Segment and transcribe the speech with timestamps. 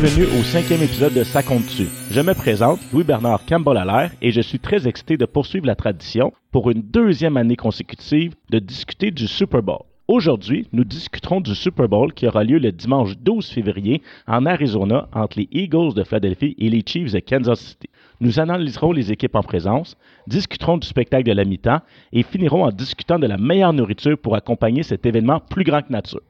[0.00, 1.88] Bienvenue au cinquième épisode de Ça compte dessus.
[2.12, 3.82] Je me présente, Louis-Bernard Campbell
[4.22, 8.60] et je suis très excité de poursuivre la tradition pour une deuxième année consécutive de
[8.60, 9.80] discuter du Super Bowl.
[10.06, 15.08] Aujourd'hui, nous discuterons du Super Bowl qui aura lieu le dimanche 12 février en Arizona
[15.12, 17.90] entre les Eagles de Philadelphie et les Chiefs de Kansas City.
[18.20, 19.96] Nous analyserons les équipes en présence,
[20.28, 21.80] discuterons du spectacle de la mi-temps
[22.12, 25.92] et finirons en discutant de la meilleure nourriture pour accompagner cet événement plus grand que
[25.92, 26.22] nature.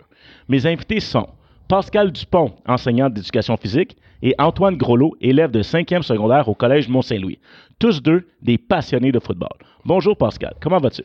[0.48, 1.28] Mes invités sont
[1.68, 7.38] Pascal Dupont, enseignant d'éducation physique, et Antoine Groslo, élève de 5e secondaire au Collège Mont-Saint-Louis.
[7.78, 9.50] Tous deux des passionnés de football.
[9.84, 11.02] Bonjour Pascal, comment vas-tu?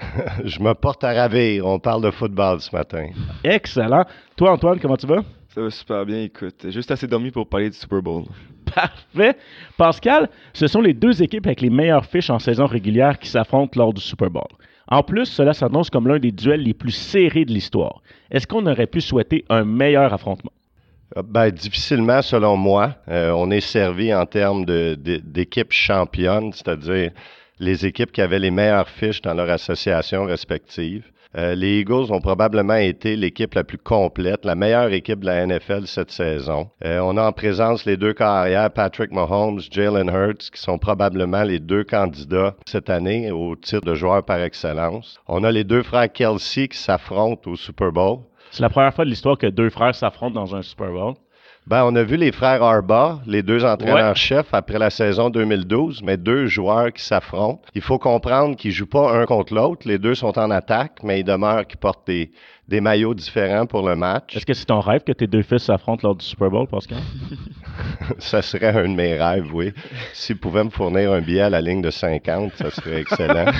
[0.44, 1.66] Je me porte à ravir.
[1.66, 3.08] On parle de football ce matin.
[3.42, 4.04] Excellent.
[4.36, 5.22] Toi, Antoine, comment tu vas?
[5.48, 6.70] Ça va super bien, écoute.
[6.70, 8.24] Juste assez dormi pour parler du Super Bowl.
[8.74, 9.36] Parfait.
[9.76, 13.72] Pascal, ce sont les deux équipes avec les meilleures fiches en saison régulière qui s'affrontent
[13.76, 14.46] lors du Super Bowl.
[14.88, 18.02] En plus, cela s'annonce comme l'un des duels les plus serrés de l'histoire.
[18.30, 20.52] Est-ce qu'on aurait pu souhaiter un meilleur affrontement?
[21.16, 22.96] Euh, ben, difficilement, selon moi.
[23.08, 27.10] Euh, on est servi en termes d'équipes championnes, c'est-à-dire
[27.58, 31.04] les équipes qui avaient les meilleures fiches dans leur association respective.
[31.36, 35.46] Euh, les Eagles ont probablement été l'équipe la plus complète, la meilleure équipe de la
[35.46, 36.68] NFL cette saison.
[36.84, 41.42] Euh, on a en présence les deux carrières, Patrick Mahomes, Jalen Hurts, qui sont probablement
[41.42, 45.18] les deux candidats cette année au titre de joueur par excellence.
[45.26, 48.18] On a les deux frères Kelsey qui s'affrontent au Super Bowl.
[48.50, 51.14] C'est la première fois de l'histoire que deux frères s'affrontent dans un Super Bowl.
[51.66, 56.18] Ben, on a vu les frères Arba, les deux entraîneurs-chefs après la saison 2012, mais
[56.18, 57.62] deux joueurs qui s'affrontent.
[57.74, 59.88] Il faut comprendre qu'ils jouent pas un contre l'autre.
[59.88, 62.30] Les deux sont en attaque, mais ils demeurent qu'ils portent des,
[62.68, 64.36] des maillots différents pour le match.
[64.36, 66.98] Est-ce que c'est ton rêve que tes deux fils s'affrontent lors du Super Bowl, Pascal?
[68.18, 69.72] ça serait un de mes rêves, oui.
[70.12, 73.46] S'ils pouvaient me fournir un billet à la ligne de 50, ça serait excellent.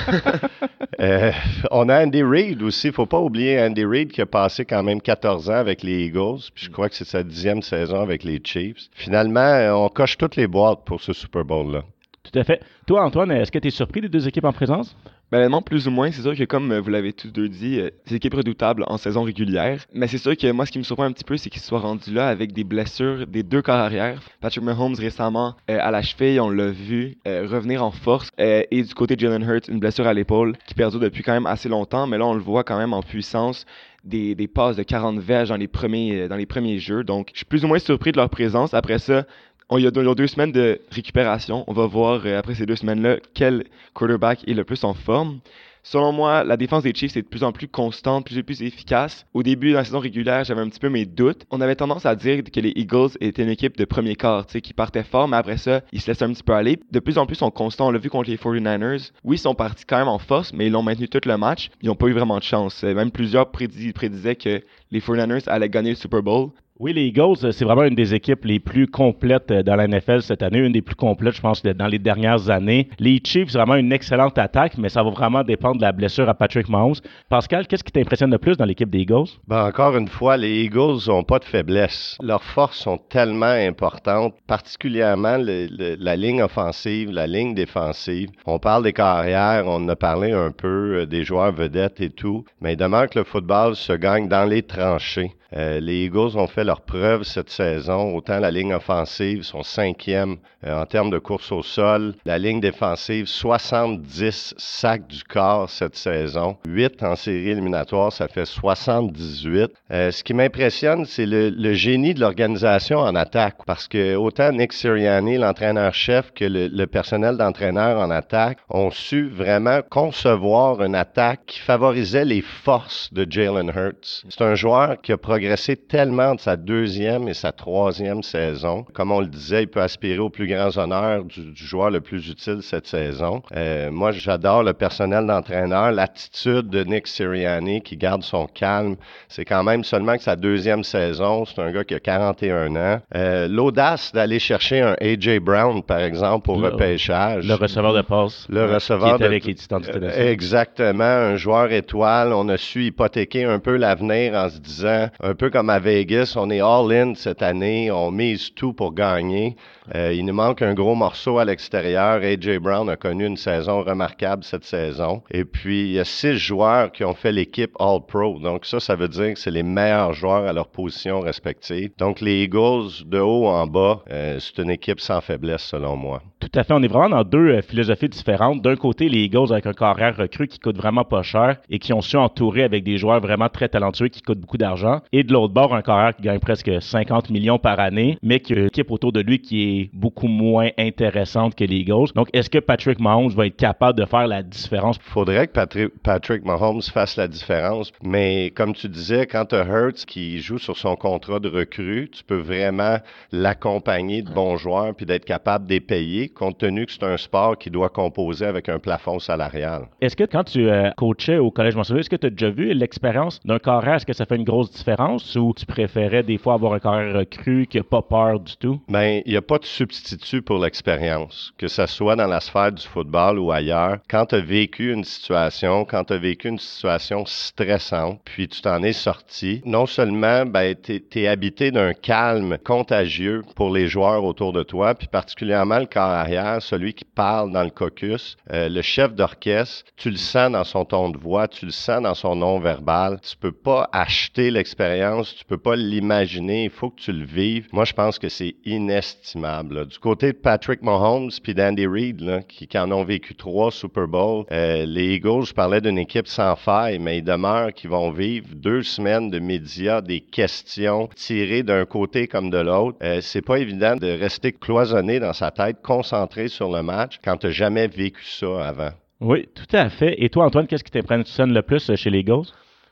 [1.01, 1.31] Euh,
[1.71, 2.87] on a Andy Reid aussi.
[2.87, 5.83] Il ne faut pas oublier Andy Reid qui a passé quand même 14 ans avec
[5.83, 6.39] les Eagles.
[6.53, 8.87] Puis je crois que c'est sa dixième saison avec les Chiefs.
[8.93, 11.83] Finalement, on coche toutes les boîtes pour ce Super Bowl-là.
[12.23, 12.61] Tout à fait.
[12.87, 14.95] Toi, Antoine, est-ce que tu es surpris des deux équipes en présence?
[15.31, 16.11] Ben, plus ou moins.
[16.11, 18.97] C'est sûr que, comme euh, vous l'avez tous deux dit, euh, c'est équipe redoutable en
[18.97, 19.85] saison régulière.
[19.93, 21.79] Mais c'est sûr que moi, ce qui me surprend un petit peu, c'est qu'ils soient
[21.79, 24.21] rendus là avec des blessures des deux corps arrière.
[24.39, 28.29] Patrick Mahomes, récemment, euh, à la cheville, on l'a vu revenir en force.
[28.37, 31.47] et du côté de Jalen Hurts, une blessure à l'épaule qui perdure depuis quand même
[31.47, 32.07] assez longtemps.
[32.07, 33.65] Mais là, on le voit quand même en puissance.
[34.03, 37.03] Des, des passes de 40 verges dans les premiers dans les premiers jeux.
[37.03, 38.75] Donc, je suis plus ou moins surpris de leur présence.
[38.75, 39.25] Après ça,
[39.69, 41.63] on a deux, semaines de récupération.
[41.67, 45.39] On va voir euh, après ces deux semaines-là quel quarterback est le plus en forme.
[45.87, 48.63] Selon moi, la défense des Chiefs est de plus en plus constante, plus en plus
[48.63, 49.27] efficace.
[49.35, 51.45] Au début de la saison régulière, j'avais un petit peu mes doutes.
[51.51, 54.73] On avait tendance à dire que les Eagles étaient une équipe de premier quart, qui
[54.73, 56.79] partait fort, mais après ça, ils se laissaient un petit peu aller.
[56.91, 57.87] De plus en plus, sont constants.
[57.87, 59.11] On l'a vu contre les 49ers.
[59.23, 61.69] Oui, ils sont partis quand même en force, mais ils l'ont maintenu tout le match.
[61.83, 62.81] Ils n'ont pas eu vraiment de chance.
[62.81, 66.49] Même plusieurs prédisaient que les 49ers allaient gagner le Super Bowl.
[66.77, 69.87] Oui, les Eagles, euh, c'est vraiment une des équipes les plus complètes euh, dans la
[69.87, 72.89] NFL cette année, une des plus complètes, je pense, dans les dernières années.
[72.99, 76.33] Les Chiefs, vraiment une excellente attaque, mais ça va vraiment dépendre de la blessure à
[76.33, 76.95] Patrick Mahomes.
[77.29, 79.29] Pascal, qu'est-ce qui t'impressionne le plus dans l'équipe des Eagles?
[79.47, 82.17] Ben, encore une fois, les Eagles n'ont pas de faiblesse.
[82.21, 88.31] Leurs forces sont tellement importantes, particulièrement la ligne offensive, la ligne défensive.
[88.45, 92.43] On parle des carrières, on a parlé un peu euh, des joueurs vedettes et tout,
[92.59, 95.31] mais il que le football se gagne dans les tranchées.
[95.57, 98.13] Euh, les Eagles ont fait leur preuve cette saison.
[98.15, 102.13] Autant la ligne offensive, sont cinquième euh, en termes de course au sol.
[102.25, 106.57] La ligne défensive, 70 sacs du corps cette saison.
[106.67, 109.71] 8 en série éliminatoire, ça fait 78.
[109.91, 113.57] Euh, ce qui m'impressionne, c'est le, génie de l'organisation en attaque.
[113.65, 119.29] Parce que autant Nick Sirianni, l'entraîneur-chef, que le, le personnel d'entraîneur en attaque ont su
[119.29, 124.23] vraiment concevoir une attaque qui favorisait les forces de Jalen Hurts.
[124.29, 125.44] C'est un joueur qui a progressé
[125.87, 128.85] tellement de sa deuxième et sa troisième saison.
[128.93, 132.29] Comme on le disait, il peut aspirer aux plus grands honneurs du, joueur le plus
[132.29, 133.41] utile cette saison.
[133.55, 138.95] Euh, moi, j'adore le personnel d'entraîneur, l'attitude de Nick Sirianni qui garde son calme.
[139.27, 141.45] C'est quand même seulement que sa deuxième saison.
[141.45, 143.01] C'est un gars qui a 41 ans.
[143.15, 145.39] Euh, l'audace d'aller chercher un A.J.
[145.39, 147.47] Brown, par exemple, au repêchage.
[147.47, 148.45] Le receveur de passe.
[148.49, 151.03] Le receveur de, avec les Titans du euh, Exactement.
[151.03, 152.33] Un joueur étoile.
[152.33, 156.33] On a su hypothéquer un peu l'avenir en se disant un peu comme à Vegas,
[156.35, 159.55] on est all-in cette année, on mise tout pour gagner.
[159.93, 162.21] Euh, il nous manque un gros morceau à l'extérieur.
[162.23, 165.21] AJ Brown a connu une saison remarquable cette saison.
[165.29, 168.39] Et puis, il y a six joueurs qui ont fait l'équipe All-Pro.
[168.39, 171.91] Donc ça, ça veut dire que c'est les meilleurs joueurs à leur position respective.
[171.97, 176.21] Donc les Eagles, de haut en bas, euh, c'est une équipe sans faiblesse selon moi.
[176.39, 176.73] Tout à fait.
[176.73, 178.61] On est vraiment dans deux euh, philosophies différentes.
[178.61, 181.93] D'un côté, les Eagles avec un carrière recru qui coûte vraiment pas cher et qui
[181.93, 185.01] ont su entourer avec des joueurs vraiment très talentueux qui coûtent beaucoup d'argent.
[185.17, 188.51] Et de l'autre bord, un carrière qui gagne presque 50 millions par année, mais qui
[188.51, 192.11] a une équipe autour de lui qui est beaucoup moins intéressante que les Eagles.
[192.15, 194.97] Donc, est-ce que Patrick Mahomes va être capable de faire la différence?
[194.97, 199.55] Il faudrait que Patrick, Patrick Mahomes fasse la différence, mais comme tu disais, quand tu
[199.55, 202.97] as Hurts qui joue sur son contrat de recrue, tu peux vraiment
[203.31, 207.15] l'accompagner de bons joueurs puis d'être capable de les payer, compte tenu que c'est un
[207.15, 209.83] sport qui doit composer avec un plafond salarial.
[210.01, 212.73] Est-ce que quand tu euh, coachais au Collège Montréal, est-ce que tu as déjà vu
[212.73, 213.93] l'expérience d'un carrière?
[213.93, 215.04] Est-ce que ça fait une grosse différence?
[215.13, 218.81] Ou tu préférais des fois avoir un carrière recru qui n'a pas peur du tout?
[218.87, 222.71] Bien, il n'y a pas de substitut pour l'expérience, que ce soit dans la sphère
[222.71, 223.97] du football ou ailleurs.
[224.09, 228.61] Quand tu as vécu une situation, quand tu as vécu une situation stressante, puis tu
[228.61, 234.23] t'en es sorti, non seulement ben, tu es, habité d'un calme contagieux pour les joueurs
[234.23, 238.69] autour de toi, puis particulièrement le corps arrière, celui qui parle dans le caucus, euh,
[238.69, 242.13] le chef d'orchestre, tu le sens dans son ton de voix, tu le sens dans
[242.13, 243.19] son nom verbal.
[243.21, 244.94] Tu peux pas acheter l'expérience,
[245.37, 247.67] tu peux pas l'imaginer, il faut que tu le vives.
[247.71, 249.87] Moi, je pense que c'est inestimable.
[249.87, 254.45] Du côté de Patrick Mahomes puis d'Andy Reid, qui, en ont vécu trois Super Bowls,
[254.51, 258.47] euh, les Eagles, je parlais d'une équipe sans faille, mais il demeure qu'ils vont vivre
[258.53, 262.97] deux semaines de médias, des questions tirées d'un côté comme de l'autre.
[263.03, 267.37] Euh, c'est pas évident de rester cloisonné dans sa tête, concentré sur le match quand
[267.37, 268.91] tu jamais vécu ça avant.
[269.21, 270.15] Oui, tout à fait.
[270.17, 272.47] Et toi, Antoine, qu'est-ce qui t'impressionne le plus euh, chez les Eagles?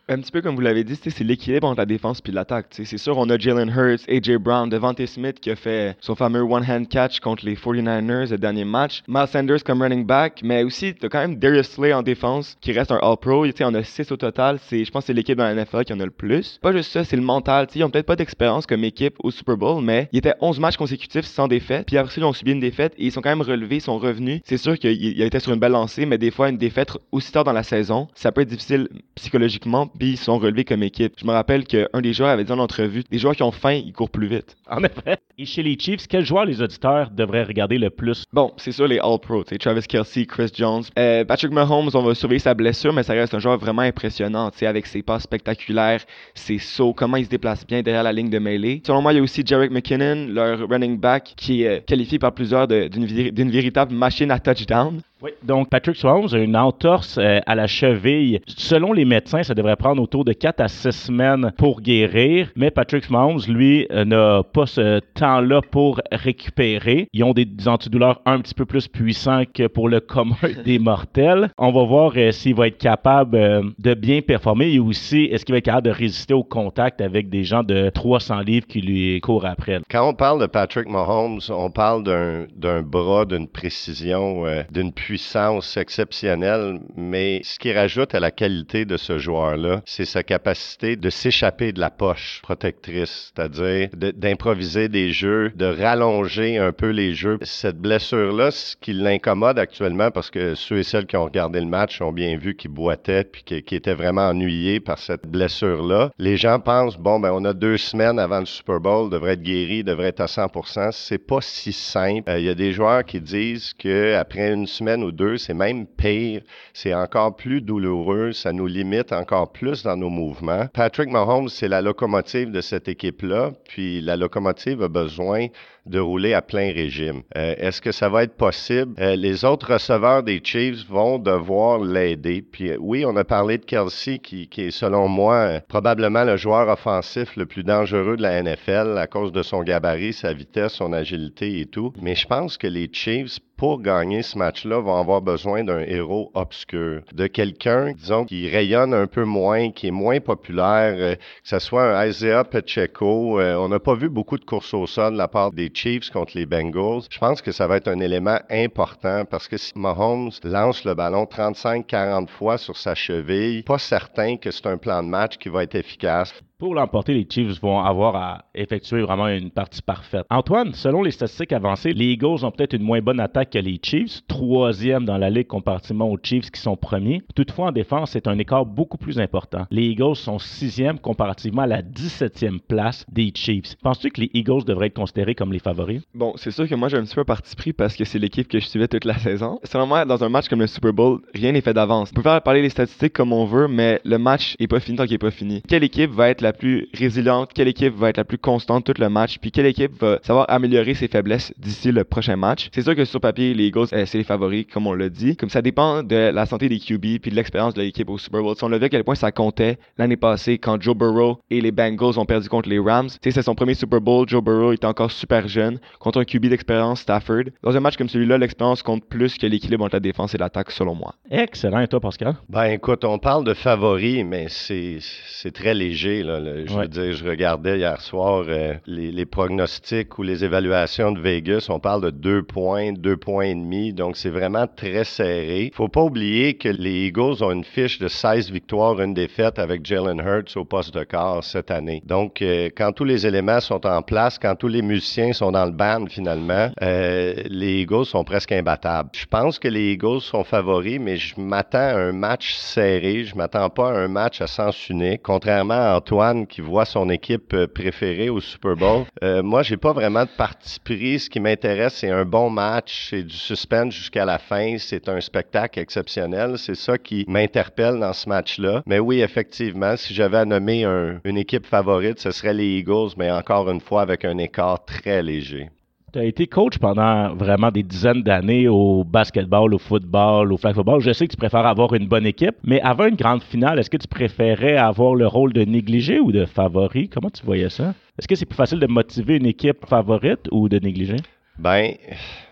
[0.09, 2.65] Un petit peu comme vous l'avez dit, c'est l'équilibre entre la défense et l'attaque.
[2.71, 6.41] C'est sûr, on a Jalen Hurts, AJ Brown, Devontae Smith qui a fait son fameux
[6.41, 9.01] one-hand catch contre les 49ers le dernier match.
[9.07, 12.57] Miles Sanders comme running back, mais aussi tu as quand même Darius Slay en défense
[12.59, 13.45] qui reste un All-Pro.
[13.61, 14.59] On a 6 au total.
[14.69, 16.59] Je pense que c'est l'équipe dans la NFL qui en a le plus.
[16.61, 17.67] Pas juste ça, c'est le mental.
[17.67, 20.59] T'sais, ils ont peut-être pas d'expérience comme équipe au Super Bowl, mais ils étaient 11
[20.59, 21.85] matchs consécutifs sans défaite.
[21.87, 23.97] Puis après ils ont subi une défaite et ils sont quand même relevés, ils sont
[23.97, 24.41] revenus.
[24.43, 27.45] C'est sûr qu'ils étaient sur une belle lancée, mais des fois, une défaite aussi tard
[27.45, 29.89] dans la saison, ça peut être difficile psychologiquement.
[29.97, 31.13] Puis ils sont relevés équipe.
[31.17, 33.73] Je me rappelle qu'un des joueurs avait dit en entrevue les joueurs qui ont faim,
[33.73, 34.55] ils courent plus vite.
[34.69, 35.17] En effet.
[35.37, 38.23] Et chez les Chiefs, quel joueur les auditeurs devraient regarder le plus?
[38.31, 40.83] Bon, c'est sûr les All-Pro, Travis Kelsey, Chris Jones.
[40.97, 44.51] Euh, Patrick Mahomes, on va surveiller sa blessure, mais ça reste un joueur vraiment impressionnant,
[44.61, 46.01] avec ses pas spectaculaires,
[46.35, 48.81] ses sauts, comment il se déplace bien derrière la ligne de mêlée.
[48.85, 52.33] Selon moi, il y a aussi Jarek McKinnon, leur running back, qui est qualifié par
[52.33, 55.01] plusieurs d'une véritable machine à touchdown.
[55.23, 58.41] Oui, donc Patrick Mahomes a une entorse euh, à la cheville.
[58.45, 62.71] Selon les médecins, ça devrait prendre autour de 4 à 6 semaines pour guérir, mais
[62.71, 67.07] Patrick Mahomes, lui, euh, n'a pas ce temps-là pour récupérer.
[67.13, 70.35] Ils ont des antidouleurs un petit peu plus puissants que pour le commun
[70.65, 71.51] des mortels.
[71.57, 75.53] On va voir euh, s'il va être capable de bien performer et aussi est-ce qu'il
[75.53, 79.21] va être capable de résister au contact avec des gens de 300 livres qui lui
[79.21, 79.79] courent après.
[79.89, 85.77] Quand on parle de Patrick Mahomes, on parle d'un bras, d'une précision, d'une puissance puissance
[85.77, 91.11] exceptionnelle, mais ce qui rajoute à la qualité de ce joueur-là, c'est sa capacité de
[91.11, 97.37] s'échapper de la poche protectrice, c'est-à-dire d'improviser des jeux, de rallonger un peu les jeux.
[97.43, 101.67] Cette blessure-là, ce qui l'incommode actuellement, parce que ceux et celles qui ont regardé le
[101.67, 106.09] match ont bien vu qu'il boitait puis qu'il était vraiment ennuyé par cette blessure-là.
[106.17, 109.43] Les gens pensent, bon, ben on a deux semaines avant le Super Bowl, devrait être
[109.43, 110.91] guéri, devrait être à 100%.
[110.91, 112.27] C'est pas si simple.
[112.31, 115.85] Euh, il y a des joueurs qui disent qu'après une semaine ou deux, c'est même
[115.85, 116.41] pire,
[116.73, 120.67] c'est encore plus douloureux, ça nous limite encore plus dans nos mouvements.
[120.73, 125.47] Patrick Mahomes, c'est la locomotive de cette équipe-là, puis la locomotive a besoin
[125.85, 127.23] de rouler à plein régime.
[127.35, 128.93] Euh, est-ce que ça va être possible?
[128.99, 132.41] Euh, les autres receveurs des Chiefs vont devoir l'aider.
[132.41, 136.37] Puis euh, oui, on a parlé de Kelsey, qui, qui est selon moi probablement le
[136.37, 140.73] joueur offensif le plus dangereux de la NFL à cause de son gabarit, sa vitesse,
[140.73, 141.91] son agilité et tout.
[142.01, 146.31] Mais je pense que les Chiefs pour gagner ce match-là, vont avoir besoin d'un héros
[146.33, 151.59] obscur, de quelqu'un, disons, qui rayonne un peu moins, qui est moins populaire, que ce
[151.59, 153.39] soit un Isaiah Pacheco.
[153.39, 156.33] on n'a pas vu beaucoup de courses au sol de la part des Chiefs contre
[156.35, 160.31] les Bengals, je pense que ça va être un élément important parce que si Mahomes
[160.43, 165.07] lance le ballon 35-40 fois sur sa cheville, pas certain que c'est un plan de
[165.07, 166.33] match qui va être efficace.
[166.63, 170.25] Pour l'emporter, les Chiefs vont avoir à effectuer vraiment une partie parfaite.
[170.29, 173.81] Antoine, selon les statistiques avancées, les Eagles ont peut-être une moins bonne attaque que les
[173.83, 177.21] Chiefs, troisième dans la ligue comparativement aux Chiefs qui sont premiers.
[177.35, 179.65] Toutefois, en défense, c'est un écart beaucoup plus important.
[179.71, 183.75] Les Eagles sont sixième comparativement à la 17e place des Chiefs.
[183.83, 186.01] Penses-tu que les Eagles devraient être considérés comme les favoris?
[186.15, 188.47] Bon, c'est sûr que moi j'ai un petit peu parti pris parce que c'est l'équipe
[188.47, 189.59] que je suivais toute la saison.
[189.65, 192.11] Selon moi, dans un match comme le Super Bowl, rien n'est fait d'avance.
[192.13, 194.97] On peut faire parler des statistiques comme on veut, mais le match est pas fini
[194.97, 195.61] tant qu'il est pas fini.
[195.67, 198.85] Quelle équipe va être la la plus résiliente, quelle équipe va être la plus constante
[198.85, 202.69] tout le match, puis quelle équipe va savoir améliorer ses faiblesses d'ici le prochain match.
[202.71, 205.35] C'est sûr que sur papier, les Eagles, euh, c'est les favoris, comme on l'a dit.
[205.35, 208.43] Comme ça dépend de la santé des QB puis de l'expérience de l'équipe au Super
[208.43, 208.55] Bowl.
[208.55, 211.59] Si on l'a vu à quel point ça comptait l'année passée quand Joe Burrow et
[211.59, 213.09] les Bengals ont perdu contre les Rams.
[213.23, 214.27] C'est son premier Super Bowl.
[214.27, 217.45] Joe Burrow était encore super jeune contre un QB d'expérience Stafford.
[217.63, 220.69] Dans un match comme celui-là, l'expérience compte plus que l'équilibre entre la défense et l'attaque,
[220.69, 221.15] selon moi.
[221.31, 221.79] Excellent.
[221.79, 222.35] Et toi, Pascal?
[222.47, 226.21] Ben écoute, on parle de favoris, mais c'est très léger.
[226.21, 226.42] Là.
[226.65, 231.19] Je veux dire, je regardais hier soir euh, les, les, pronostics ou les évaluations de
[231.19, 231.67] Vegas.
[231.69, 233.93] On parle de deux points, deux points et demi.
[233.93, 235.71] Donc, c'est vraiment très serré.
[235.73, 239.85] Faut pas oublier que les Eagles ont une fiche de 16 victoires, une défaite avec
[239.85, 242.01] Jalen Hurts au poste de quart cette année.
[242.05, 245.65] Donc, euh, quand tous les éléments sont en place, quand tous les musiciens sont dans
[245.65, 249.09] le band finalement, euh, les Eagles sont presque imbattables.
[249.13, 253.23] Je pense que les Eagles sont favoris, mais je m'attends à un match serré.
[253.23, 255.21] Je m'attends pas à un match à sens unique.
[255.23, 259.77] Contrairement à Antoine qui voit son équipe euh, préférée au Super Bowl, euh, moi, j'ai
[259.77, 261.19] pas vraiment de parti pris.
[261.19, 265.19] Ce qui m'intéresse, c'est un bon match, c'est du suspense jusqu'à la fin, c'est un
[265.21, 266.57] spectacle exceptionnel.
[266.57, 268.83] C'est ça qui m'interpelle dans ce match-là.
[268.85, 270.83] Mais oui, effectivement, si j'avais à nommer
[271.23, 275.21] une équipe favorite, ce serait les Eagles, mais encore une fois avec un écart très
[275.21, 275.69] léger.
[276.13, 280.75] Tu as été coach pendant vraiment des dizaines d'années au basketball, au football, au flag
[280.75, 281.01] football.
[281.01, 283.89] Je sais que tu préfères avoir une bonne équipe, mais avant une grande finale, est-ce
[283.89, 287.09] que tu préférais avoir le rôle de négligé ou de favori?
[287.09, 287.95] Comment tu voyais ça?
[288.19, 291.17] Est-ce que c'est plus facile de motiver une équipe favorite ou de négliger?
[291.57, 291.95] Ben,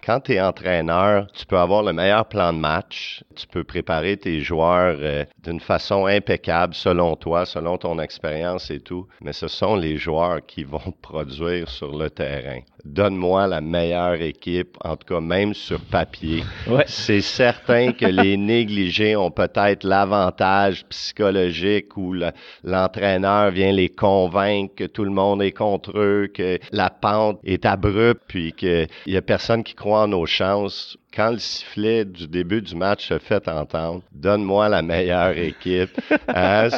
[0.03, 4.17] quand tu es entraîneur, tu peux avoir le meilleur plan de match, tu peux préparer
[4.17, 9.47] tes joueurs euh, d'une façon impeccable selon toi, selon ton expérience et tout, mais ce
[9.47, 12.59] sont les joueurs qui vont produire sur le terrain.
[12.83, 16.43] Donne-moi la meilleure équipe, en tout cas même sur papier.
[16.87, 22.15] C'est certain que les négligés ont peut-être l'avantage psychologique où
[22.63, 27.65] l'entraîneur vient les convaincre que tout le monde est contre eux, que la pente est
[27.67, 32.27] abrupte, puis qu'il y a personne qui croit en nos chances quand le sifflet du
[32.27, 35.91] début du match se fait entendre, donne-moi la meilleure équipe.
[36.33, 36.69] Hein?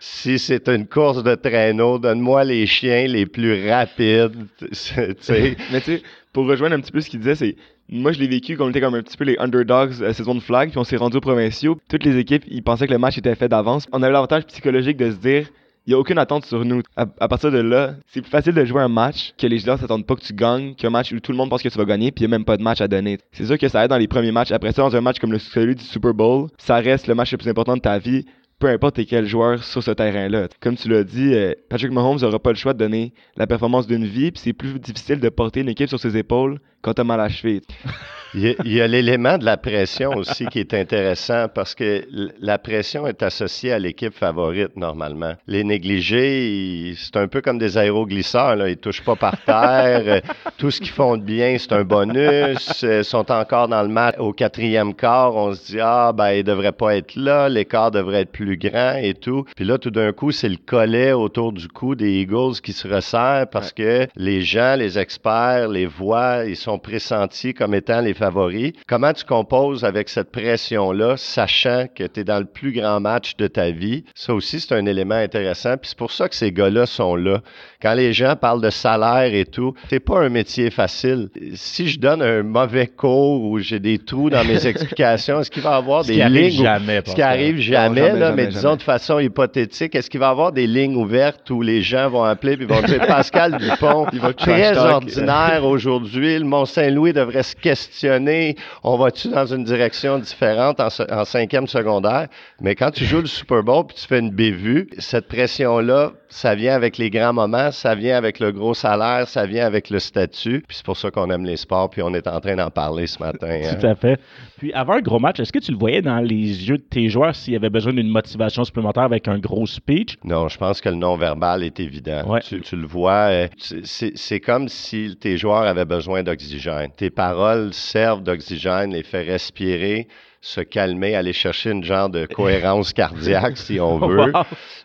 [0.00, 4.46] si c'est une course de traîneau, donne-moi les chiens les plus rapides.
[4.60, 7.56] Mais tu sais, pour rejoindre un petit peu ce qu'il disait, c'est
[7.90, 10.34] moi, je l'ai vécu quand on était comme un petit peu les underdogs à saison
[10.34, 11.78] de flag, puis on s'est rendu aux provinciaux.
[11.88, 13.86] Toutes les équipes, ils pensaient que le match était fait d'avance.
[13.92, 15.48] On avait l'avantage psychologique de se dire,
[15.88, 16.82] il n'y a aucune attente sur nous.
[16.96, 20.04] À, partir de là, c'est plus facile de jouer un match que les joueurs s'attendent
[20.04, 22.12] pas que tu gagnes qu'un match où tout le monde pense que tu vas gagner
[22.12, 23.16] puis il n'y a même pas de match à donner.
[23.32, 24.52] C'est sûr que ça aide dans les premiers matchs.
[24.52, 27.32] Après ça, dans un match comme le celui du Super Bowl, ça reste le match
[27.32, 28.26] le plus important de ta vie
[28.58, 30.48] peu importe quel joueur sur ce terrain-là.
[30.60, 33.86] Comme tu l'as dit, euh, Patrick Mahomes n'aura pas le choix de donner la performance
[33.86, 37.04] d'une vie, puis c'est plus difficile de porter une équipe sur ses épaules quand t'as
[37.04, 37.62] mal à cheville.
[38.34, 42.06] Il y a, l'élément de la pression aussi qui est intéressant parce que
[42.40, 45.32] la pression est associée à l'équipe favorite normalement.
[45.46, 48.68] Les négligés, c'est un peu comme des aéroglisseurs, là.
[48.68, 50.20] ils touchent pas par terre.
[50.58, 52.82] Tout ce qu'ils font de bien, c'est un bonus.
[52.82, 55.34] Ils sont encore dans le match au quatrième quart.
[55.34, 58.94] On se dit ah ben ils devraient pas être là, l'écart devrait être plus grand
[58.96, 59.44] et tout.
[59.56, 62.88] Puis là tout d'un coup c'est le collet autour du cou des Eagles qui se
[62.88, 68.14] resserre parce que les gens, les experts, les voient, ils sont pressentis comme étant les
[68.14, 68.72] favoris.
[68.86, 73.36] Comment tu composes avec cette pression-là, sachant que tu es dans le plus grand match
[73.36, 74.04] de ta vie?
[74.14, 75.76] Ça aussi, c'est un élément intéressant.
[75.76, 77.40] Puis c'est pour ça que ces gars-là sont là.
[77.80, 81.28] Quand les gens parlent de salaire et tout, c'est pas un métier facile.
[81.54, 85.62] Si je donne un mauvais cours ou j'ai des trous dans mes explications, est-ce qu'il
[85.62, 86.62] va y avoir des lignes?
[86.62, 90.30] Jamais, ce qui arrive jamais, là, mais disons de façon hypothétique, est-ce qu'il va y
[90.30, 94.20] avoir des lignes ouvertes où les gens vont appeler et vont dire Pascal Dupont, il
[94.20, 100.80] va très ordinaire aujourd'hui, le Mont-Saint-Louis devrait se questionner, on va-tu dans une direction différente
[100.80, 102.28] en, cinquième secondaire?
[102.60, 106.54] Mais quand tu joues le Super Bowl puis tu fais une bévue, cette pression-là, ça
[106.54, 109.98] vient avec les grands moments, ça vient avec le gros salaire, ça vient avec le
[109.98, 110.62] statut.
[110.66, 113.06] Puis c'est pour ça qu'on aime les sports, puis on est en train d'en parler
[113.06, 113.46] ce matin.
[113.58, 113.76] Hein.
[113.80, 114.20] Tout à fait.
[114.58, 117.08] Puis avant un gros match, est-ce que tu le voyais dans les yeux de tes
[117.08, 120.16] joueurs s'il y avait besoin d'une motivation supplémentaire avec un gros speech?
[120.22, 122.38] Non, je pense que le non-verbal est évident.
[122.44, 126.90] Tu, tu, le vois, euh, c'est comme si tes joueurs avaient besoin d'oxygène.
[126.96, 130.06] Tes paroles servent d'oxygène, les fait respirer
[130.40, 134.32] se calmer, aller chercher une genre de cohérence cardiaque, si on veut.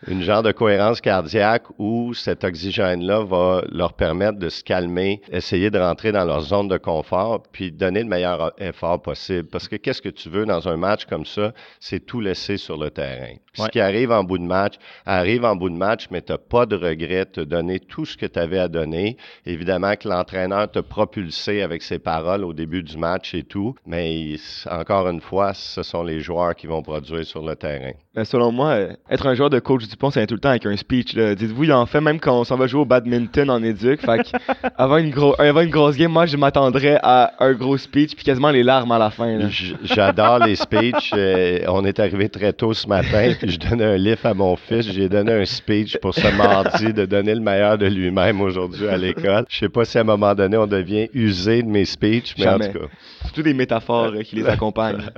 [0.08, 5.70] Une genre de cohérence cardiaque où cet oxygène-là va leur permettre de se calmer, essayer
[5.70, 9.48] de rentrer dans leur zone de confort, puis donner le meilleur effort possible.
[9.48, 11.52] Parce que qu'est-ce que tu veux dans un match comme ça?
[11.80, 13.34] C'est tout laisser sur le terrain.
[13.54, 14.74] Ce qui arrive en bout de match,
[15.06, 18.16] arrive en bout de match, mais tu n'as pas de regret, de donner tout ce
[18.16, 19.16] que tu avais à donner.
[19.46, 24.36] Évidemment que l'entraîneur t'a propulsé avec ses paroles au début du match et tout, mais
[24.68, 27.92] encore une fois, ce sont les joueurs qui vont produire sur le terrain?
[28.16, 28.76] Mais selon moi,
[29.10, 31.14] être un joueur de coach du pont, c'est tout le temps avec un speech.
[31.14, 34.00] Dites-vous, il en fait même quand on s'en va jouer au badminton en éduc.
[34.00, 34.32] Fait
[34.78, 38.24] avant, une gros, avant une grosse game, moi, je m'attendrais à un gros speech puis
[38.24, 39.48] quasiment les larmes à la fin.
[39.82, 41.10] J'adore les speeches.
[41.14, 44.56] Euh, on est arrivé très tôt ce matin, puis je donnais un lift à mon
[44.56, 44.90] fils.
[44.92, 48.96] J'ai donné un speech pour ce mardi de donner le meilleur de lui-même aujourd'hui à
[48.96, 49.44] l'école.
[49.48, 52.48] Je sais pas si à un moment donné, on devient usé de mes speeches, mais
[52.48, 52.86] en tout cas.
[53.24, 55.02] Surtout des métaphores euh, qui les accompagnent.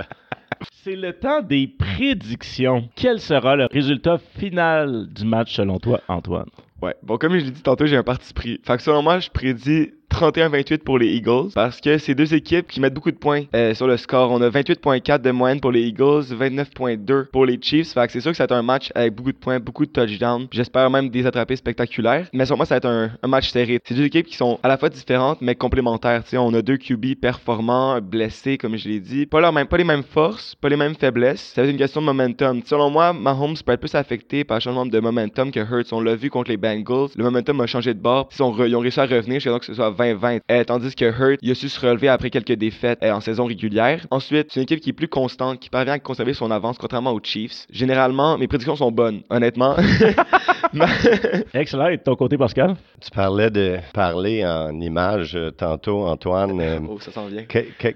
[0.87, 2.89] C'est le temps des prédictions.
[2.95, 6.47] Quel sera le résultat final du match selon toi, Antoine?
[6.81, 6.95] Ouais.
[7.03, 8.61] Bon, comme je l'ai dit tantôt, j'ai un parti pris.
[8.63, 12.67] Fait que selon moi, je prédis 31-28 pour les Eagles parce que c'est deux équipes
[12.69, 14.31] qui mettent beaucoup de points euh, sur le score.
[14.31, 17.93] On a 28.4 de moyenne pour les Eagles, 29.2 pour les Chiefs.
[17.93, 19.85] Fait que c'est sûr que ça va être un match avec beaucoup de points, beaucoup
[19.85, 20.47] de touchdowns.
[20.51, 22.29] J'espère même des attrapés spectaculaires.
[22.33, 23.81] Mais sur moi, ça va être un, match serré.
[23.85, 26.23] C'est deux équipes qui sont à la fois différentes mais complémentaires.
[26.27, 29.27] sais, on a deux QB performants, blessés comme je l'ai dit.
[29.27, 31.53] Pas, leur même, pas les mêmes forces, pas les mêmes faiblesses.
[31.55, 32.63] Ça va être une question de momentum.
[32.65, 35.93] selon moi, Mahomes peut être plus affecté par le changement de momentum que Hurts.
[35.93, 37.11] On l'a vu contre les Bengals.
[37.17, 38.29] Le momentum a changé de bord.
[38.39, 39.41] Ils, ont, réussi à revenir.
[39.41, 40.41] Je que ce soit 20-20.
[40.51, 43.47] Euh, tandis que Hurt, il a su se relever après quelques défaites euh, en saison
[43.47, 44.07] régulière.
[44.11, 47.13] Ensuite, c'est une équipe qui est plus constante, qui parvient à conserver son avance, contrairement
[47.13, 47.67] aux Chiefs.
[47.71, 49.77] Généralement, mes prédictions sont bonnes, honnêtement.
[51.55, 51.89] Excellent.
[51.89, 52.77] Et de ton côté, Pascal?
[53.01, 56.87] Tu parlais de parler en image euh, tantôt, Antoine.
[56.89, 57.45] oh, ça s'en vient.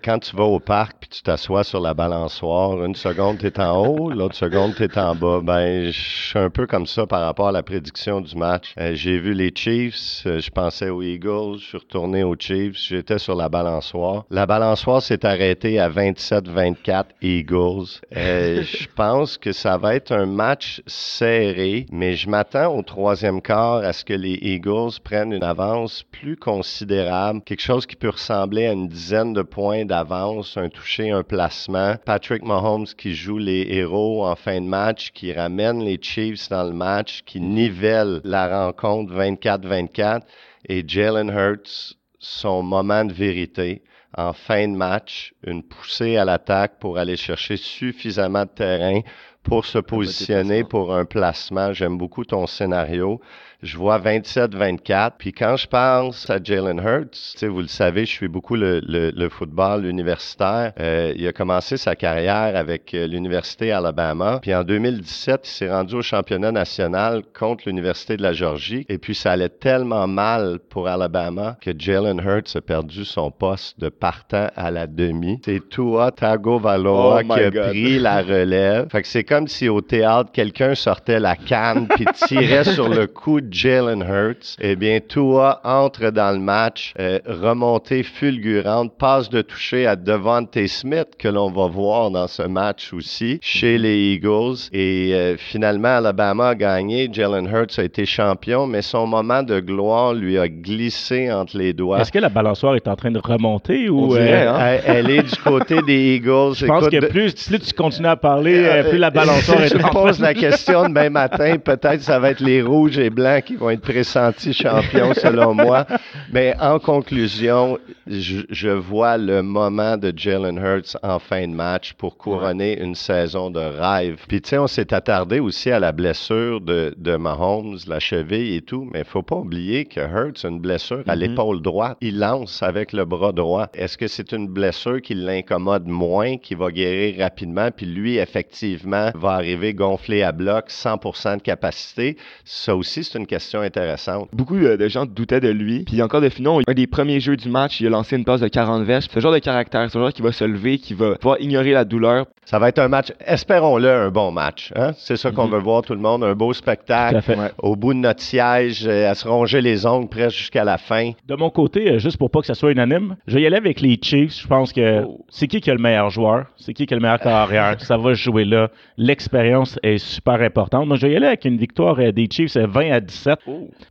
[0.02, 3.60] quand tu vas au parc puis tu t'assois sur la balançoire, une seconde, tu es
[3.60, 5.40] en haut, l'autre seconde, tu es en bas.
[5.42, 8.74] Ben, je suis un peu comme ça par rapport à la prédiction du match.
[8.92, 13.34] J'ai vu les Chiefs, je pensais aux Eagles, je suis retourné aux Chiefs, j'étais sur
[13.34, 14.24] la balançoire.
[14.30, 18.00] La balançoire s'est arrêtée à 27-24 Eagles.
[18.16, 23.42] Euh, je pense que ça va être un match serré, mais je m'attends au troisième
[23.42, 28.10] quart à ce que les Eagles prennent une avance plus considérable, quelque chose qui peut
[28.10, 31.96] ressembler à une dizaine de points d'avance, un toucher, un placement.
[32.04, 36.64] Patrick Mahomes qui joue les héros en fin de match, qui ramène les Chiefs dans
[36.64, 40.20] le match, qui nivelle la rencontre 24-24
[40.68, 43.82] et Jalen Hurts son moment de vérité
[44.16, 49.00] en fin de match, une poussée à l'attaque pour aller chercher suffisamment de terrain
[49.42, 51.72] pour se positionner pour un placement.
[51.72, 53.20] J'aime beaucoup ton scénario
[53.62, 55.12] je vois 27-24.
[55.18, 59.28] Puis quand je pense à Jalen Hurts, vous le savez, je suis beaucoup le, le,
[59.28, 60.72] football universitaire.
[60.80, 64.38] Euh, il a commencé sa carrière avec euh, l'Université Alabama.
[64.40, 68.86] Puis en 2017, il s'est rendu au championnat national contre l'Université de la Georgie.
[68.88, 73.78] Et puis ça allait tellement mal pour Alabama que Jalen Hurts a perdu son poste
[73.78, 75.40] de partant à la demi.
[75.44, 78.88] C'est Tua Tagovailoa oh qui a pris la relève.
[78.90, 83.06] Fait que c'est comme si au théâtre, quelqu'un sortait la canne puis tirait sur le
[83.06, 89.28] coup de Jalen Hurts, eh bien, Tua entre dans le match, euh, remontée fulgurante, passe
[89.28, 94.14] de toucher à Devontae Smith, que l'on va voir dans ce match aussi, chez les
[94.14, 94.68] Eagles.
[94.72, 97.08] Et euh, finalement, Alabama a gagné.
[97.12, 101.72] Jalen Hurts a été champion, mais son moment de gloire lui a glissé entre les
[101.72, 102.00] doigts.
[102.00, 104.78] Est-ce que la balançoire est en train de remonter ou euh, hein?
[104.86, 106.54] elle, est du côté des Eagles?
[106.54, 109.92] Je pense que plus, tu continues à parler, plus la balançoire est en train Je
[109.92, 113.70] pose la question demain matin, peut-être ça va être les rouges et blancs qui vont
[113.70, 115.86] être pressentis champions, selon moi.
[116.32, 122.16] Mais en conclusion, je, vois le moment de Jalen Hurts en fin de match pour
[122.16, 124.24] couronner une saison de rêve.
[124.28, 128.56] Puis, tu sais, on s'est attardé aussi à la blessure de, de Mahomes, la cheville
[128.56, 131.18] et tout, mais il faut pas oublier que Hurts a une blessure à mm-hmm.
[131.18, 131.98] l'épaule droite.
[132.00, 133.68] Il lance avec le bras droit.
[133.74, 139.10] Est-ce que c'est une blessure qui l'incommode moins, qui va guérir rapidement, puis lui, effectivement,
[139.14, 142.16] va arriver gonflé à bloc, 100% de capacité?
[142.44, 144.28] Ça aussi, c'est une question intéressante.
[144.32, 145.84] Beaucoup euh, de gens doutaient de lui.
[145.84, 148.40] Puis encore de finaux, un des premiers jeux du match, il a lancé une passe
[148.40, 149.06] de 40 verges.
[149.08, 151.84] Ce genre de caractère, ce genre qui va se lever, qui va pouvoir ignorer la
[151.84, 152.26] douleur.
[152.44, 154.72] Ça va être un match, espérons-le, un bon match.
[154.74, 154.90] Hein?
[154.96, 155.52] C'est ça qu'on mhm.
[155.52, 157.20] veut voir tout le monde, un beau spectacle.
[157.58, 161.12] Au bout de notre siège, euh, à se ronger les ongles presque jusqu'à la fin.
[161.28, 163.58] De mon côté, euh, juste pour pas que ça soit unanime, je vais y aller
[163.58, 164.40] avec les Chiefs.
[164.42, 165.24] Je pense que oh.
[165.28, 167.76] c'est qui qui est le meilleur joueur, c'est qui qui est le meilleur carrière?
[167.80, 168.68] ça va jouer là.
[168.96, 170.88] L'expérience est super importante.
[170.88, 173.19] Donc, je vais y aller avec une victoire des Chiefs 20 à 17.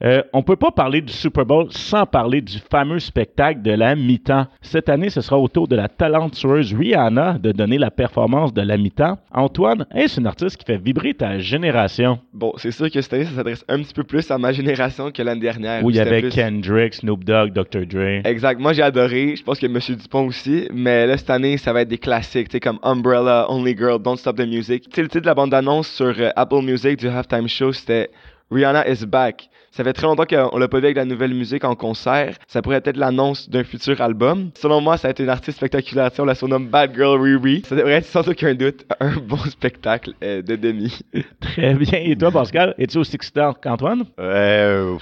[0.04, 3.96] Euh, on peut pas parler du Super Bowl sans parler du fameux spectacle de la
[3.96, 4.48] mi-temps.
[4.62, 8.62] Cette année, ce sera au tour de la talentueuse Rihanna de donner la performance de
[8.62, 9.18] la mi-temps.
[9.34, 12.20] Antoine, est-ce une artiste qui fait vibrer ta génération?
[12.34, 15.12] Bon, c'est sûr que cette année, ça s'adresse un petit peu plus à ma génération
[15.12, 15.84] que l'année dernière.
[15.84, 17.86] Où il y avait Kendrick, Snoop Dogg, Dr.
[17.86, 18.22] Dre.
[18.26, 18.60] Exact.
[18.60, 19.36] Moi, j'ai adoré.
[19.36, 19.80] Je pense que M.
[19.98, 20.68] Dupont aussi.
[20.74, 24.02] Mais là, cette année, ça va être des classiques, tu sais, comme Umbrella, Only Girl,
[24.02, 24.84] Don't Stop the Music.
[24.84, 28.10] Tu sais, le titre de la bande-annonce sur euh, Apple Music du Halftime Show, c'était
[28.52, 29.50] Rihanna is back.
[29.72, 32.36] Ça fait très longtemps qu'on l'a pas vu avec la nouvelle musique en concert.
[32.48, 34.50] Ça pourrait être l'annonce d'un futur album.
[34.56, 36.10] Selon moi, ça a été une artiste spectaculaire.
[36.18, 37.62] On la surnomme Bad Girl Riri.
[37.66, 41.00] Ça devrait être sans aucun doute un bon spectacle euh, de demi.
[41.40, 42.00] Très bien.
[42.00, 44.06] Et toi, Pascal, es-tu aussi excité qu'Antoine?
[44.20, 44.98] Euh,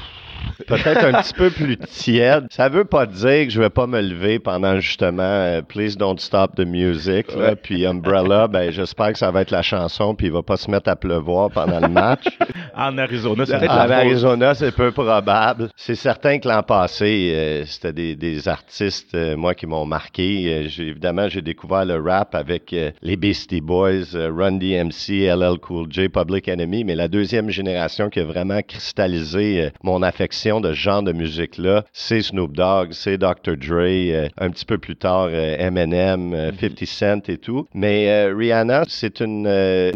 [0.65, 2.47] Peut-être un petit peu plus tiède.
[2.49, 6.17] Ça veut pas dire que je vais pas me lever pendant justement euh, Please Don't
[6.19, 7.33] Stop the Music.
[7.35, 10.57] Là, Puis Umbrella, ben j'espère que ça va être la chanson, puis il va pas
[10.57, 12.25] se mettre à pleuvoir pendant le match.
[12.75, 15.69] en Arizona, c'est En Arizona, c'est peu probable.
[15.75, 20.67] C'est certain que l'an passé, euh, c'était des, des, artistes, euh, moi, qui m'ont marqué.
[20.67, 26.09] J'ai, évidemment, j'ai découvert le rap avec les Beastie Boys, Run DMC, LL Cool J,
[26.09, 31.03] Public Enemy, mais la deuxième génération qui a vraiment cristallisé mon affection de ce genre
[31.03, 33.55] de musique-là, c'est Snoop Dogg, c'est Dr.
[33.55, 37.67] Dre, euh, un petit peu plus tard euh, Eminem, 50 euh, Cent et tout.
[37.73, 39.47] Mais Rihanna, c'est une,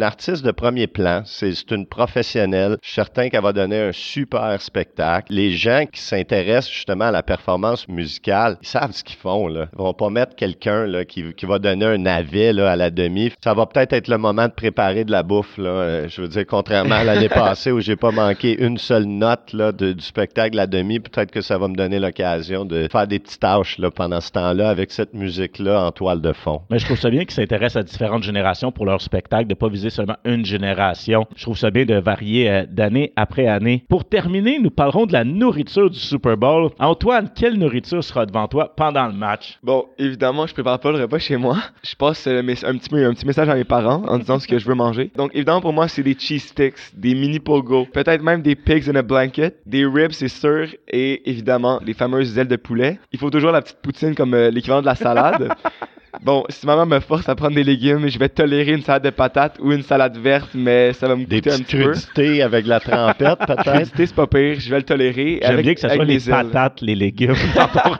[0.01, 2.77] artiste de premier plan, c'est une professionnelle.
[2.81, 5.33] Je suis certain qu'elle va donner un super spectacle.
[5.33, 9.47] Les gens qui s'intéressent justement à la performance musicale, ils savent ce qu'ils font.
[9.47, 9.67] Là.
[9.73, 13.31] Ils vont pas mettre quelqu'un qui, qui va donner un avis là, à la demi.
[13.43, 15.57] Ça va peut-être être le moment de préparer de la bouffe.
[15.57, 16.07] Là.
[16.07, 19.71] Je veux dire, contrairement à l'année passée où j'ai pas manqué une seule note là,
[19.71, 23.07] de, du spectacle spectacle la demi, peut-être que ça va me donner l'occasion de faire
[23.07, 26.61] des petites tâches là, pendant ce temps-là avec cette musique-là en toile de fond.
[26.69, 29.57] Mais je trouve ça bien qu'ils s'intéressent à différentes générations pour leur spectacle, de ne
[29.57, 31.25] pas viser seulement une génération.
[31.35, 33.83] Je trouve ça bien de varier euh, d'année après année.
[33.89, 36.69] Pour terminer, nous parlerons de la nourriture du Super Bowl.
[36.77, 39.57] Antoine, quelle nourriture sera devant toi pendant le match?
[39.63, 41.57] Bon, évidemment, je prépare pas le repas chez moi.
[41.81, 44.59] Je passe euh, un, petit, un petit message à mes parents en disant ce que
[44.59, 45.09] je veux manger.
[45.15, 48.87] Donc, évidemment, pour moi, c'est des cheese sticks, des mini pogo, peut-être même des pigs
[48.87, 50.67] in a blanket, des ribs c'est sûr.
[50.87, 52.99] Et évidemment, les fameuses ailes de poulet.
[53.11, 55.53] Il faut toujours la petite poutine comme euh, l'équivalent de la salade.
[56.23, 59.09] Bon, si maman me force à prendre des légumes, je vais tolérer une salade de
[59.09, 61.93] patates ou une salade verte, mais ça va me coûter un petit peu.
[62.15, 63.91] Des avec la trempette, peut-être?
[63.95, 65.39] c'est pas pire, je vais le tolérer.
[65.41, 67.33] J'aime bien que ce soit les, patates, les légumes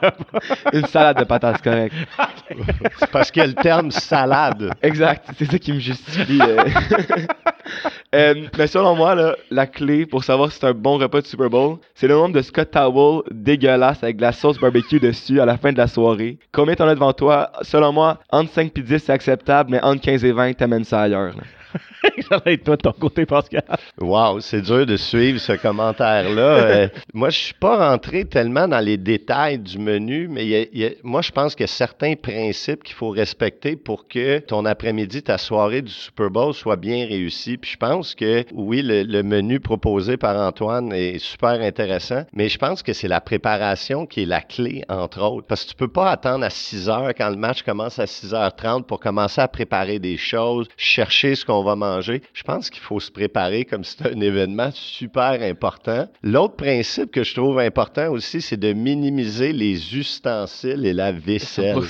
[0.72, 1.94] Une salade de patates, c'est correct.
[3.00, 4.70] c'est parce qu'il y a le terme salade.
[4.82, 6.38] Exact, c'est ça qui me justifie.
[6.40, 6.64] Euh.
[8.14, 11.26] Euh, mais selon moi, là, la clé pour savoir si c'est un bon repas de
[11.26, 15.40] Super Bowl, c'est le nombre de Scott Towel dégueulasse avec de la sauce barbecue dessus
[15.40, 16.38] à la fin de la soirée.
[16.52, 17.52] Combien t'en as devant toi?
[17.62, 21.02] Selon moi, entre 5 et 10, c'est acceptable, mais entre 15 et 20, t'amènes ça
[21.02, 21.34] ailleurs.
[22.28, 23.64] ça va être toi de ton côté, Pascal.
[24.00, 26.52] Wow, c'est dur de suivre ce commentaire-là.
[26.72, 30.68] Euh, moi, je suis pas rentré tellement dans les détails du menu, mais
[31.02, 35.22] moi, je pense qu'il y a certains principes qu'il faut respecter pour que ton après-midi,
[35.22, 37.56] ta soirée du Super Bowl soit bien réussie.
[37.56, 42.58] Puis je pense que, oui, le, menu proposé par Antoine est super intéressant, mais je
[42.58, 45.46] pense que c'est la préparation qui est la clé, entre autres.
[45.46, 48.84] Parce que tu peux pas attendre à 6 heures quand le match commence à 6h30
[48.84, 52.22] pour commencer à préparer des choses, chercher ce qu'on va manger.
[52.32, 56.08] Je pense qu'il faut se préparer comme si c'était un événement super important.
[56.22, 61.80] L'autre principe que je trouve important aussi, c'est de minimiser les ustensiles et la vaisselle.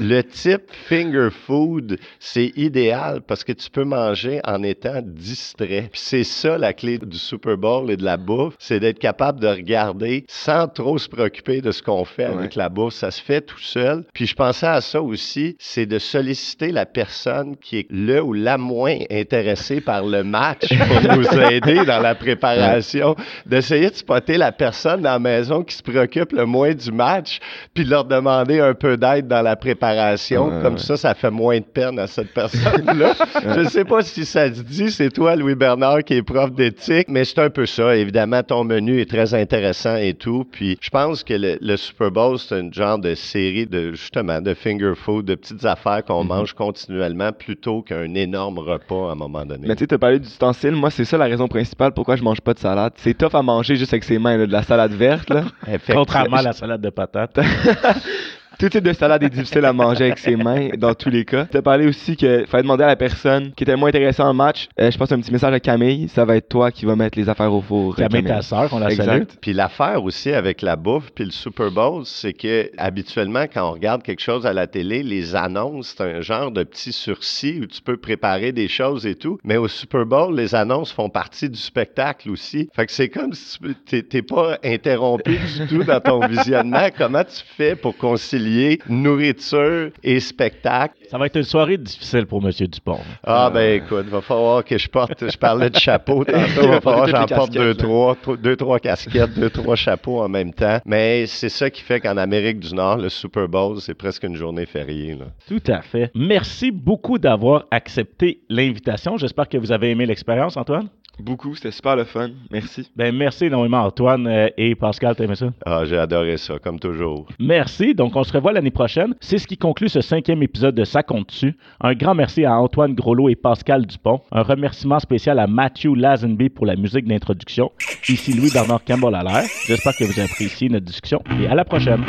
[0.00, 5.90] Le type finger food, c'est idéal parce que tu peux manger en étant distrait.
[5.92, 9.48] c'est ça la clé du Super Bowl et de la bouffe, c'est d'être capable de
[9.48, 12.94] regarder sans trop se préoccuper de ce qu'on fait avec la bouffe.
[12.94, 14.04] Ça se fait tout seul.
[14.12, 18.32] Puis je pensais à ça aussi, c'est de solliciter la personne qui est le ou
[18.32, 24.36] la moins intéressé par le match pour nous aider dans la préparation, d'essayer de spotter
[24.36, 27.40] la personne dans la maison qui se préoccupe le moins du match,
[27.74, 30.60] puis de leur demander un peu d'aide dans la préparation.
[30.62, 33.14] Comme ça, ça fait moins de peine à cette personne-là.
[33.54, 36.52] Je ne sais pas si ça se dit, c'est toi, Louis Bernard, qui est prof
[36.52, 37.96] d'éthique, mais c'est un peu ça.
[37.96, 40.44] Évidemment, ton menu est très intéressant et tout.
[40.50, 44.54] Puis je pense que le, Super Bowl, c'est un genre de série de, justement, de
[44.54, 46.28] finger food, de petites affaires qu'on mm-hmm.
[46.28, 49.66] mange continuellement plutôt qu'un énorme repas à un moment donné.
[49.66, 50.72] Mais tu sais, as parlé d'ustensiles.
[50.72, 52.92] Moi, c'est ça la raison principale pourquoi je mange pas de salade.
[52.96, 55.30] C'est tough à manger juste avec ses mains, de la salade verte.
[55.30, 55.44] Là.
[55.92, 57.38] Contrairement à la salade de patates.
[58.58, 61.44] Tout type de salade est difficile à manger avec ses mains, dans tous les cas.
[61.44, 64.32] Tu as parlé aussi qu'il fallait demander à la personne qui était moins intéressée en
[64.32, 64.68] match.
[64.80, 66.08] Euh, je passe un petit message à Camille.
[66.08, 67.96] Ça va être toi qui va mettre les affaires au four.
[67.96, 69.24] Camille, ta soeur, on la salue.
[69.42, 73.72] Puis l'affaire aussi avec la bouffe puis le Super Bowl, c'est que habituellement, quand on
[73.72, 77.66] regarde quelque chose à la télé, les annonces, c'est un genre de petit sursis où
[77.66, 79.38] tu peux préparer des choses et tout.
[79.44, 82.70] Mais au Super Bowl, les annonces font partie du spectacle aussi.
[82.74, 86.88] Fait que c'est comme si tu t'es pas interrompu du tout dans ton visionnement.
[86.96, 88.45] Comment tu fais pour concilier
[88.88, 90.94] nourriture et spectacle.
[91.10, 92.50] Ça va être une soirée difficile pour M.
[92.52, 93.00] Dupont.
[93.24, 96.68] Ah, ben écoute, il va falloir que je porte, je parlais de chapeau tantôt, il
[96.68, 100.52] va falloir que j'en porte deux trois, deux, trois casquettes, deux, trois chapeaux en même
[100.52, 100.78] temps.
[100.84, 104.36] Mais c'est ça qui fait qu'en Amérique du Nord, le Super Bowl, c'est presque une
[104.36, 105.16] journée fériée.
[105.46, 106.10] Tout à fait.
[106.14, 109.16] Merci beaucoup d'avoir accepté l'invitation.
[109.16, 110.88] J'espère que vous avez aimé l'expérience, Antoine.
[111.18, 112.30] Beaucoup, c'était super le fun.
[112.50, 112.90] Merci.
[112.94, 115.48] Ben, merci énormément, Antoine euh, et Pascal, t'as aimé ça?
[115.64, 117.26] Ah, j'ai adoré ça, comme toujours.
[117.38, 117.94] Merci.
[117.94, 119.14] Donc, on se revoit l'année prochaine.
[119.20, 121.56] C'est ce qui conclut ce cinquième épisode de Ça compte dessus.
[121.80, 124.20] Un grand merci à Antoine Groslo et Pascal Dupont.
[124.30, 127.72] Un remerciement spécial à Matthew Lazenby pour la musique d'introduction.
[128.08, 129.44] Ici Louis-Bernard Campbell à l'air.
[129.66, 132.04] J'espère que vous appréciez notre discussion et à la prochaine.